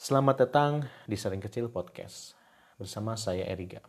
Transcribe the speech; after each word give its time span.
Selamat 0.00 0.48
datang 0.48 0.88
di 1.04 1.12
Sering 1.12 1.44
Kecil 1.44 1.68
Podcast 1.68 2.32
bersama 2.80 3.20
saya 3.20 3.44
Eriga. 3.44 3.84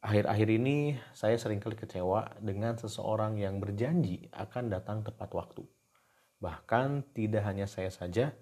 Akhir-akhir 0.00 0.48
ini 0.48 0.96
saya 1.12 1.36
sering 1.36 1.60
kali 1.60 1.76
kecewa 1.76 2.40
dengan 2.40 2.80
seseorang 2.80 3.36
yang 3.36 3.60
berjanji 3.60 4.32
akan 4.32 4.72
datang 4.72 5.04
tepat 5.04 5.28
waktu. 5.36 5.60
Bahkan 6.40 7.12
tidak 7.12 7.44
hanya 7.44 7.68
saya 7.68 7.92
saja, 7.92 8.32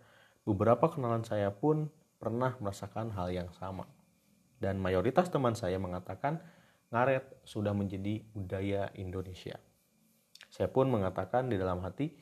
beberapa 0.46 0.86
kenalan 0.86 1.26
saya 1.26 1.50
pun 1.50 1.90
pernah 2.22 2.54
merasakan 2.62 3.10
hal 3.10 3.34
yang 3.34 3.50
sama. 3.58 3.90
Dan 4.62 4.78
mayoritas 4.78 5.34
teman 5.34 5.58
saya 5.58 5.82
mengatakan 5.82 6.38
ngaret 6.94 7.42
sudah 7.42 7.74
menjadi 7.74 8.22
budaya 8.38 8.94
Indonesia. 8.94 9.58
Saya 10.46 10.70
pun 10.70 10.86
mengatakan 10.86 11.50
di 11.50 11.58
dalam 11.58 11.82
hati, 11.82 12.14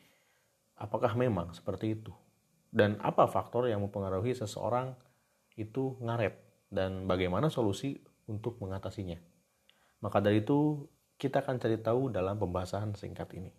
apakah 0.80 1.12
memang 1.12 1.52
seperti 1.52 1.92
itu? 1.92 2.29
Dan 2.70 3.02
apa 3.02 3.26
faktor 3.26 3.66
yang 3.66 3.82
mempengaruhi 3.82 4.30
seseorang 4.30 4.94
itu 5.58 5.98
ngaret? 5.98 6.38
Dan 6.70 7.10
bagaimana 7.10 7.50
solusi 7.50 7.98
untuk 8.30 8.62
mengatasinya? 8.62 9.18
Maka 10.06 10.22
dari 10.22 10.46
itu, 10.46 10.86
kita 11.18 11.42
akan 11.42 11.58
cari 11.58 11.82
tahu 11.82 12.14
dalam 12.14 12.38
pembahasan 12.38 12.94
singkat 12.94 13.26
ini. 13.34 13.50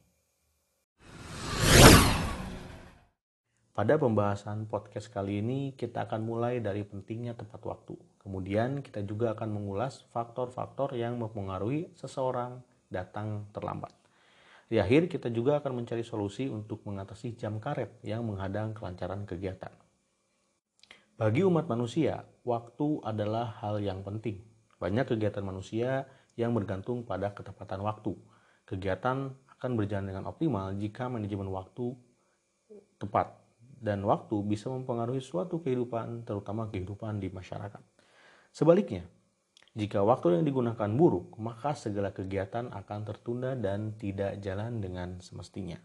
Pada 3.76 4.00
pembahasan 4.00 4.64
podcast 4.72 5.12
kali 5.12 5.44
ini, 5.44 5.76
kita 5.76 6.08
akan 6.08 6.24
mulai 6.24 6.64
dari 6.64 6.88
pentingnya 6.88 7.36
tepat 7.36 7.68
waktu. 7.68 8.00
Kemudian, 8.24 8.80
kita 8.80 9.04
juga 9.04 9.36
akan 9.36 9.52
mengulas 9.52 10.08
faktor-faktor 10.16 10.96
yang 10.96 11.20
mempengaruhi 11.20 11.92
seseorang 12.00 12.64
datang 12.88 13.52
terlambat. 13.52 14.01
Di 14.72 14.80
akhir, 14.80 15.12
kita 15.12 15.28
juga 15.28 15.60
akan 15.60 15.84
mencari 15.84 16.00
solusi 16.00 16.48
untuk 16.48 16.88
mengatasi 16.88 17.36
jam 17.36 17.60
karet 17.60 18.00
yang 18.08 18.24
menghadang 18.24 18.72
kelancaran 18.72 19.28
kegiatan. 19.28 19.76
Bagi 21.20 21.44
umat 21.44 21.68
manusia, 21.68 22.24
waktu 22.48 23.04
adalah 23.04 23.60
hal 23.60 23.84
yang 23.84 24.00
penting. 24.00 24.40
Banyak 24.80 25.12
kegiatan 25.12 25.44
manusia 25.44 26.08
yang 26.40 26.56
bergantung 26.56 27.04
pada 27.04 27.36
ketepatan 27.36 27.84
waktu. 27.84 28.16
Kegiatan 28.64 29.36
akan 29.60 29.72
berjalan 29.76 30.08
dengan 30.08 30.24
optimal 30.32 30.72
jika 30.80 31.12
manajemen 31.12 31.52
waktu 31.52 31.92
tepat 32.96 33.38
dan 33.84 34.08
waktu 34.08 34.40
bisa 34.48 34.72
mempengaruhi 34.72 35.20
suatu 35.20 35.60
kehidupan, 35.60 36.24
terutama 36.24 36.72
kehidupan 36.72 37.20
di 37.20 37.28
masyarakat. 37.28 37.84
Sebaliknya, 38.56 39.04
jika 39.72 40.04
waktu 40.04 40.36
yang 40.36 40.44
digunakan 40.44 40.92
buruk, 40.92 41.40
maka 41.40 41.72
segala 41.80 42.12
kegiatan 42.12 42.76
akan 42.76 43.00
tertunda 43.08 43.56
dan 43.56 43.96
tidak 43.96 44.36
jalan 44.44 44.84
dengan 44.84 45.24
semestinya. 45.24 45.80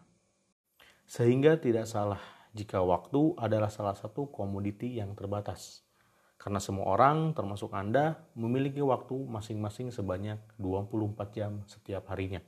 Sehingga 1.06 1.54
tidak 1.62 1.86
salah 1.86 2.18
jika 2.50 2.82
waktu 2.82 3.38
adalah 3.38 3.70
salah 3.70 3.94
satu 3.94 4.26
komoditi 4.34 4.98
yang 4.98 5.14
terbatas. 5.14 5.86
Karena 6.34 6.58
semua 6.58 6.90
orang, 6.90 7.30
termasuk 7.30 7.70
Anda, 7.78 8.18
memiliki 8.34 8.82
waktu 8.82 9.14
masing-masing 9.22 9.94
sebanyak 9.94 10.42
24 10.58 11.30
jam 11.30 11.62
setiap 11.70 12.10
harinya. 12.10 12.42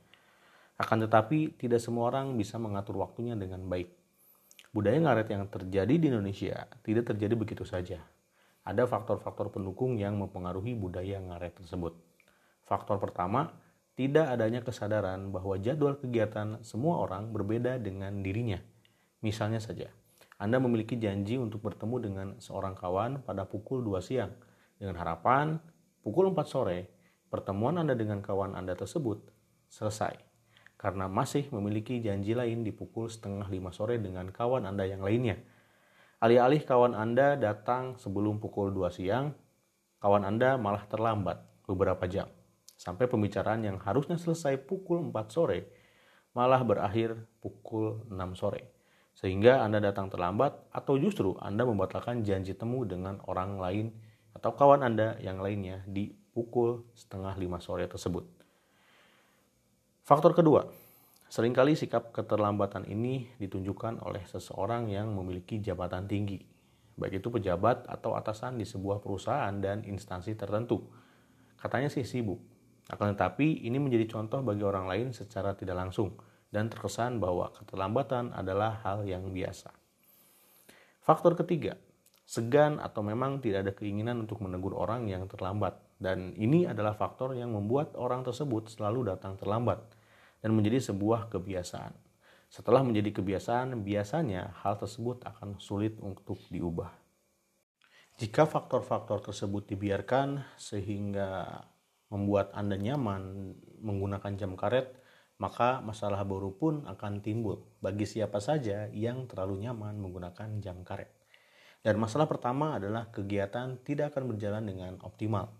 Akan 0.75 0.99
tetapi, 0.99 1.55
tidak 1.55 1.79
semua 1.79 2.11
orang 2.11 2.35
bisa 2.35 2.59
mengatur 2.59 2.99
waktunya 2.99 3.39
dengan 3.39 3.63
baik. 3.63 3.87
Budaya 4.75 4.99
ngaret 4.99 5.27
yang 5.31 5.47
terjadi 5.47 5.95
di 5.95 6.05
Indonesia 6.11 6.67
tidak 6.83 7.15
terjadi 7.15 7.33
begitu 7.33 7.63
saja. 7.63 8.03
Ada 8.69 8.85
faktor-faktor 8.85 9.49
pendukung 9.49 9.97
yang 9.97 10.21
mempengaruhi 10.21 10.77
budaya 10.77 11.17
ngaret 11.17 11.57
tersebut. 11.57 11.97
Faktor 12.61 13.01
pertama, 13.01 13.49
tidak 13.97 14.29
adanya 14.29 14.61
kesadaran 14.61 15.33
bahwa 15.33 15.57
jadwal 15.57 15.97
kegiatan 15.97 16.61
semua 16.61 17.01
orang 17.01 17.33
berbeda 17.33 17.81
dengan 17.81 18.21
dirinya. 18.21 18.61
Misalnya 19.25 19.57
saja, 19.57 19.89
Anda 20.37 20.61
memiliki 20.61 21.01
janji 21.01 21.41
untuk 21.41 21.65
bertemu 21.65 21.95
dengan 21.97 22.27
seorang 22.37 22.77
kawan 22.77 23.25
pada 23.25 23.49
pukul 23.49 23.81
2 23.81 24.05
siang 24.05 24.31
dengan 24.77 25.01
harapan 25.01 25.57
pukul 26.05 26.29
4 26.31 26.45
sore 26.45 26.79
pertemuan 27.27 27.75
Anda 27.81 27.97
dengan 27.97 28.23
kawan 28.23 28.55
Anda 28.55 28.77
tersebut 28.77 29.19
selesai 29.67 30.15
karena 30.79 31.11
masih 31.11 31.51
memiliki 31.51 31.99
janji 31.99 32.31
lain 32.31 32.63
di 32.63 32.71
pukul 32.71 33.11
setengah 33.11 33.51
lima 33.51 33.75
sore 33.75 33.99
dengan 33.99 34.31
kawan 34.31 34.63
Anda 34.63 34.87
yang 34.87 35.03
lainnya. 35.03 35.35
Alih-alih 36.19 36.67
kawan 36.67 36.99
Anda 36.99 37.39
datang 37.39 37.95
sebelum 37.95 38.43
pukul 38.43 38.75
2 38.75 38.91
siang, 38.91 39.31
kawan 40.03 40.27
Anda 40.27 40.59
malah 40.59 40.83
terlambat 40.91 41.39
beberapa 41.63 42.11
jam. 42.11 42.27
Sampai 42.75 43.07
pembicaraan 43.07 43.63
yang 43.63 43.79
harusnya 43.79 44.19
selesai 44.19 44.59
pukul 44.67 44.99
4 44.99 45.15
sore, 45.31 45.71
malah 46.35 46.59
berakhir 46.59 47.15
pukul 47.39 48.03
6 48.11 48.35
sore. 48.35 48.67
Sehingga 49.15 49.63
Anda 49.63 49.79
datang 49.79 50.11
terlambat 50.11 50.59
atau 50.75 50.99
justru 50.99 51.39
Anda 51.39 51.63
membatalkan 51.63 52.19
janji 52.27 52.51
temu 52.51 52.83
dengan 52.83 53.23
orang 53.23 53.55
lain 53.55 53.95
atau 54.35 54.51
kawan 54.51 54.83
Anda 54.83 55.15
yang 55.23 55.39
lainnya 55.39 55.87
di 55.87 56.11
pukul 56.35 56.83
setengah 56.99 57.39
lima 57.39 57.63
sore 57.63 57.87
tersebut. 57.87 58.27
Faktor 60.03 60.35
kedua, 60.35 60.67
sering 61.29 61.53
kali 61.53 61.77
sikap 61.77 62.09
keterlambatan 62.09 62.89
ini 62.89 63.29
ditunjukkan 63.37 64.01
oleh 64.01 64.25
seseorang 64.25 64.89
yang 64.89 65.13
memiliki 65.13 65.61
jabatan 65.61 66.09
tinggi, 66.09 66.41
baik 66.97 67.21
itu 67.21 67.29
pejabat 67.29 67.85
atau 67.85 68.17
atasan 68.17 68.57
di 68.57 68.65
sebuah 68.65 68.97
perusahaan 68.97 69.53
dan 69.61 69.85
instansi 69.85 70.33
tertentu. 70.33 70.89
Katanya 71.61 71.93
sih 71.93 72.01
sibuk, 72.01 72.41
akan 72.89 73.13
tetapi 73.13 73.61
ini 73.61 73.77
menjadi 73.77 74.09
contoh 74.09 74.41
bagi 74.41 74.65
orang 74.65 74.89
lain 74.89 75.07
secara 75.13 75.53
tidak 75.53 75.77
langsung 75.77 76.17
dan 76.49 76.65
terkesan 76.65 77.21
bahwa 77.21 77.53
keterlambatan 77.53 78.33
adalah 78.33 78.81
hal 78.81 79.05
yang 79.05 79.29
biasa. 79.29 79.69
Faktor 81.05 81.37
ketiga, 81.37 81.77
segan 82.25 82.81
atau 82.81 83.05
memang 83.05 83.37
tidak 83.37 83.69
ada 83.69 83.73
keinginan 83.77 84.25
untuk 84.25 84.41
menegur 84.41 84.73
orang 84.73 85.05
yang 85.05 85.29
terlambat 85.29 85.77
dan 86.01 86.33
ini 86.41 86.65
adalah 86.65 86.97
faktor 86.97 87.37
yang 87.37 87.53
membuat 87.53 87.93
orang 87.93 88.25
tersebut 88.25 88.73
selalu 88.73 89.13
datang 89.13 89.37
terlambat 89.37 89.98
dan 90.39 90.55
menjadi 90.55 90.91
sebuah 90.91 91.31
kebiasaan. 91.31 91.93
Setelah 92.49 92.81
menjadi 92.81 93.21
kebiasaan, 93.21 93.85
biasanya 93.85 94.57
hal 94.65 94.81
tersebut 94.81 95.21
akan 95.21 95.61
sulit 95.61 96.01
untuk 96.01 96.41
diubah. 96.49 96.89
Jika 98.19 98.49
faktor-faktor 98.49 99.23
tersebut 99.31 99.69
dibiarkan 99.69 100.43
sehingga 100.59 101.61
membuat 102.09 102.51
Anda 102.57 102.75
nyaman 102.75 103.53
menggunakan 103.79 104.33
jam 104.35 104.57
karet, 104.57 104.91
maka 105.39 105.79
masalah 105.79 106.25
baru 106.27 106.51
pun 106.51 106.83
akan 106.83 107.23
timbul 107.23 107.63
bagi 107.79 108.03
siapa 108.03 108.43
saja 108.43 108.91
yang 108.91 109.23
terlalu 109.29 109.63
nyaman 109.63 109.95
menggunakan 109.95 110.59
jam 110.59 110.83
karet. 110.83 111.15
Dan 111.79 111.95
masalah 111.95 112.27
pertama 112.27 112.75
adalah 112.75 113.07
kegiatan 113.07 113.79
tidak 113.87 114.11
akan 114.11 114.35
berjalan 114.35 114.67
dengan 114.67 114.93
optimal. 114.99 115.55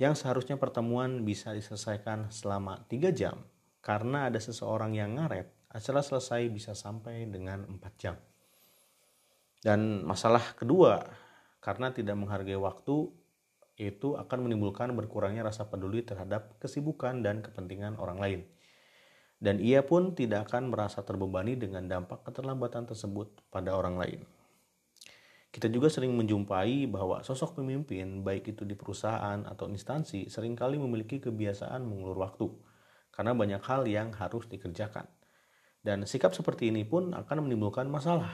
Yang 0.00 0.24
seharusnya 0.24 0.56
pertemuan 0.56 1.28
bisa 1.28 1.52
diselesaikan 1.52 2.32
selama 2.32 2.88
3 2.88 3.12
jam, 3.12 3.36
karena 3.86 4.26
ada 4.26 4.42
seseorang 4.42 4.98
yang 4.98 5.14
ngaret, 5.14 5.46
acara 5.70 6.02
selesai 6.02 6.50
bisa 6.50 6.74
sampai 6.74 7.30
dengan 7.30 7.62
4 7.70 8.02
jam. 8.02 8.18
Dan 9.62 10.02
masalah 10.02 10.42
kedua, 10.58 11.06
karena 11.62 11.94
tidak 11.94 12.18
menghargai 12.18 12.58
waktu, 12.58 13.06
itu 13.78 14.18
akan 14.18 14.50
menimbulkan 14.50 14.90
berkurangnya 14.90 15.46
rasa 15.46 15.70
peduli 15.70 16.02
terhadap 16.02 16.58
kesibukan 16.58 17.22
dan 17.22 17.46
kepentingan 17.46 17.94
orang 18.02 18.18
lain. 18.18 18.40
Dan 19.38 19.62
ia 19.62 19.86
pun 19.86 20.18
tidak 20.18 20.50
akan 20.50 20.74
merasa 20.74 21.06
terbebani 21.06 21.54
dengan 21.54 21.86
dampak 21.86 22.26
keterlambatan 22.26 22.90
tersebut 22.90 23.38
pada 23.54 23.78
orang 23.78 24.02
lain. 24.02 24.20
Kita 25.54 25.70
juga 25.70 25.86
sering 25.86 26.10
menjumpai 26.10 26.90
bahwa 26.90 27.22
sosok 27.22 27.62
pemimpin, 27.62 28.26
baik 28.26 28.50
itu 28.50 28.66
di 28.66 28.74
perusahaan 28.74 29.46
atau 29.46 29.70
instansi, 29.70 30.26
sering 30.26 30.58
kali 30.58 30.74
memiliki 30.74 31.22
kebiasaan 31.22 31.86
mengulur 31.86 32.18
waktu 32.18 32.50
karena 33.16 33.32
banyak 33.32 33.64
hal 33.64 33.88
yang 33.88 34.12
harus 34.12 34.44
dikerjakan. 34.44 35.08
Dan 35.80 36.04
sikap 36.04 36.36
seperti 36.36 36.68
ini 36.68 36.84
pun 36.84 37.16
akan 37.16 37.48
menimbulkan 37.48 37.88
masalah. 37.88 38.28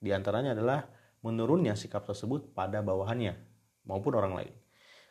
Di 0.00 0.16
antaranya 0.16 0.56
adalah 0.56 0.88
menurunnya 1.20 1.76
sikap 1.76 2.08
tersebut 2.08 2.56
pada 2.56 2.80
bawahannya 2.80 3.36
maupun 3.84 4.16
orang 4.16 4.32
lain. 4.32 4.54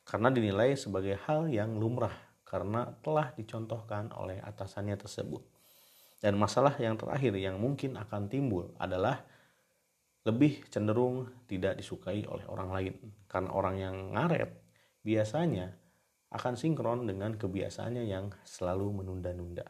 Karena 0.01 0.33
dinilai 0.33 0.73
sebagai 0.73 1.13
hal 1.29 1.45
yang 1.53 1.77
lumrah 1.77 2.13
karena 2.41 2.89
telah 3.05 3.37
dicontohkan 3.37 4.09
oleh 4.17 4.41
atasannya 4.41 4.97
tersebut. 4.97 5.45
Dan 6.17 6.39
masalah 6.39 6.73
yang 6.81 6.97
terakhir 6.97 7.37
yang 7.37 7.61
mungkin 7.61 7.99
akan 7.99 8.31
timbul 8.31 8.73
adalah 8.81 9.21
lebih 10.23 10.63
cenderung 10.71 11.27
tidak 11.45 11.77
disukai 11.77 12.23
oleh 12.25 12.47
orang 12.47 12.69
lain. 12.71 12.95
Karena 13.27 13.49
orang 13.51 13.75
yang 13.75 13.95
ngaret 14.15 14.49
biasanya 15.03 15.82
akan 16.33 16.57
sinkron 16.57 17.05
dengan 17.05 17.37
kebiasaannya 17.37 18.03
yang 18.09 18.33
selalu 18.41 19.05
menunda-nunda. 19.05 19.69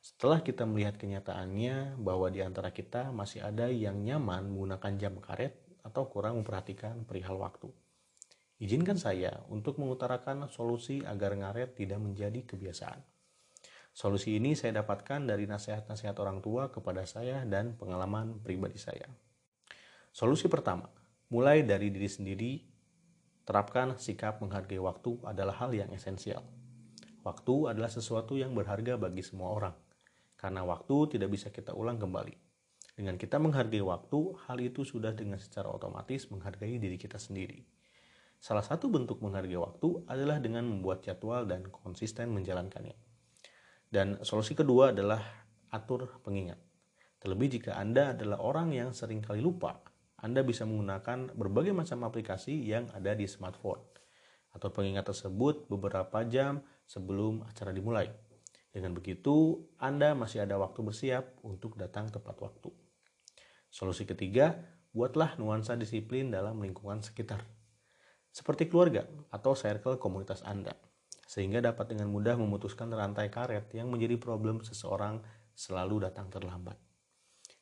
Setelah 0.00 0.40
kita 0.40 0.64
melihat 0.64 0.96
kenyataannya 0.96 2.00
bahwa 2.00 2.32
di 2.32 2.40
antara 2.40 2.72
kita 2.72 3.12
masih 3.12 3.44
ada 3.44 3.68
yang 3.68 4.00
nyaman 4.00 4.48
menggunakan 4.48 4.92
jam 4.96 5.14
karet 5.20 5.52
atau 5.84 6.08
kurang 6.08 6.40
memperhatikan 6.40 7.04
perihal 7.04 7.36
waktu. 7.36 7.68
Izinkan 8.58 8.96
saya 8.96 9.44
untuk 9.52 9.78
mengutarakan 9.78 10.48
solusi 10.50 11.04
agar 11.04 11.36
ngaret 11.36 11.76
tidak 11.78 12.00
menjadi 12.02 12.42
kebiasaan. 12.42 12.98
Solusi 13.94 14.38
ini 14.38 14.54
saya 14.54 14.82
dapatkan 14.82 15.26
dari 15.26 15.46
nasihat-nasihat 15.46 16.16
orang 16.22 16.38
tua 16.42 16.70
kepada 16.70 17.02
saya 17.06 17.44
dan 17.44 17.74
pengalaman 17.74 18.40
pribadi 18.40 18.78
saya. 18.78 19.06
Solusi 20.10 20.50
pertama, 20.50 20.90
mulai 21.30 21.62
dari 21.62 21.90
diri 21.90 22.06
sendiri, 22.10 22.52
terapkan 23.48 23.96
sikap 23.96 24.44
menghargai 24.44 24.76
waktu 24.76 25.24
adalah 25.24 25.56
hal 25.64 25.72
yang 25.72 25.88
esensial. 25.96 26.44
Waktu 27.24 27.72
adalah 27.72 27.88
sesuatu 27.88 28.36
yang 28.36 28.52
berharga 28.52 29.00
bagi 29.00 29.24
semua 29.24 29.56
orang, 29.56 29.72
karena 30.36 30.68
waktu 30.68 31.16
tidak 31.16 31.32
bisa 31.32 31.48
kita 31.48 31.72
ulang 31.72 31.96
kembali. 31.96 32.36
Dengan 32.92 33.16
kita 33.16 33.40
menghargai 33.40 33.80
waktu, 33.80 34.36
hal 34.44 34.60
itu 34.60 34.84
sudah 34.84 35.16
dengan 35.16 35.40
secara 35.40 35.72
otomatis 35.72 36.28
menghargai 36.28 36.76
diri 36.76 37.00
kita 37.00 37.16
sendiri. 37.16 37.64
Salah 38.36 38.60
satu 38.60 38.92
bentuk 38.92 39.24
menghargai 39.24 39.56
waktu 39.56 40.04
adalah 40.04 40.44
dengan 40.44 40.68
membuat 40.68 41.08
jadwal 41.08 41.48
dan 41.48 41.64
konsisten 41.72 42.28
menjalankannya. 42.36 43.00
Dan 43.88 44.20
solusi 44.28 44.52
kedua 44.52 44.92
adalah 44.92 45.24
atur 45.72 46.20
pengingat. 46.20 46.60
Terlebih 47.16 47.56
jika 47.56 47.80
Anda 47.80 48.12
adalah 48.12 48.44
orang 48.44 48.76
yang 48.76 48.92
sering 48.92 49.24
kali 49.24 49.40
lupa, 49.40 49.87
Anda 50.18 50.42
bisa 50.42 50.66
menggunakan 50.66 51.38
berbagai 51.38 51.70
macam 51.70 52.02
aplikasi 52.02 52.58
yang 52.66 52.90
ada 52.90 53.14
di 53.14 53.30
smartphone. 53.30 53.78
Atur 54.50 54.74
pengingat 54.74 55.06
tersebut 55.06 55.70
beberapa 55.70 56.26
jam 56.26 56.58
sebelum 56.90 57.46
acara 57.46 57.70
dimulai. 57.70 58.10
Dengan 58.74 58.98
begitu, 58.98 59.62
Anda 59.78 60.18
masih 60.18 60.42
ada 60.42 60.58
waktu 60.58 60.82
bersiap 60.82 61.38
untuk 61.46 61.78
datang 61.78 62.10
tepat 62.10 62.34
waktu. 62.42 62.74
Solusi 63.70 64.08
ketiga, 64.08 64.58
buatlah 64.90 65.38
nuansa 65.38 65.78
disiplin 65.78 66.34
dalam 66.34 66.58
lingkungan 66.58 66.98
sekitar. 66.98 67.46
Seperti 68.34 68.66
keluarga 68.66 69.06
atau 69.30 69.54
circle 69.54 70.02
komunitas 70.02 70.42
Anda, 70.42 70.74
sehingga 71.30 71.62
dapat 71.62 71.94
dengan 71.94 72.10
mudah 72.10 72.34
memutuskan 72.34 72.90
rantai 72.90 73.30
karet 73.30 73.70
yang 73.76 73.92
menjadi 73.92 74.18
problem 74.18 74.64
seseorang 74.66 75.22
selalu 75.54 76.10
datang 76.10 76.26
terlambat. 76.32 76.87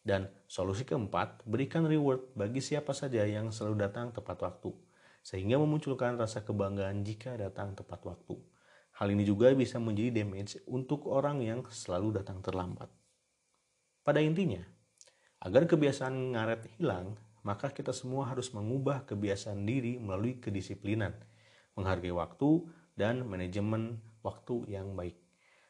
Dan 0.06 0.30
solusi 0.46 0.86
keempat, 0.86 1.42
berikan 1.50 1.82
reward 1.82 2.30
bagi 2.38 2.62
siapa 2.62 2.94
saja 2.94 3.26
yang 3.26 3.50
selalu 3.50 3.90
datang 3.90 4.14
tepat 4.14 4.38
waktu, 4.38 4.70
sehingga 5.26 5.58
memunculkan 5.58 6.14
rasa 6.14 6.46
kebanggaan 6.46 7.02
jika 7.02 7.34
datang 7.34 7.74
tepat 7.74 8.06
waktu. 8.06 8.38
Hal 9.02 9.10
ini 9.10 9.26
juga 9.26 9.50
bisa 9.50 9.82
menjadi 9.82 10.22
damage 10.22 10.62
untuk 10.70 11.10
orang 11.10 11.42
yang 11.42 11.66
selalu 11.66 12.22
datang 12.22 12.38
terlambat. 12.38 12.86
Pada 14.06 14.22
intinya, 14.22 14.62
Agar 15.36 15.68
kebiasaan 15.68 16.32
ngaret 16.32 16.64
hilang, 16.74 17.12
maka 17.44 17.68
kita 17.68 17.92
semua 17.92 18.26
harus 18.26 18.50
mengubah 18.56 19.04
kebiasaan 19.04 19.68
diri 19.68 20.00
melalui 20.00 20.40
kedisiplinan, 20.40 21.12
menghargai 21.76 22.10
waktu, 22.10 22.64
dan 22.96 23.28
manajemen 23.28 24.00
waktu 24.24 24.64
yang 24.66 24.96
baik. 24.96 25.14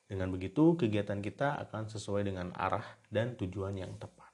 Dengan 0.07 0.31
begitu, 0.31 0.79
kegiatan 0.79 1.19
kita 1.19 1.59
akan 1.67 1.91
sesuai 1.91 2.31
dengan 2.31 2.55
arah 2.55 2.87
dan 3.11 3.35
tujuan 3.35 3.75
yang 3.75 3.99
tepat. 3.99 4.26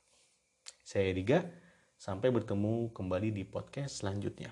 Saya 0.82 1.14
Ediga, 1.14 1.46
sampai 1.94 2.34
bertemu 2.34 2.90
kembali 2.90 3.30
di 3.30 3.46
podcast 3.46 4.02
selanjutnya. 4.02 4.50